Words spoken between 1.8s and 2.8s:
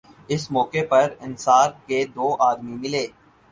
کے دو آدمی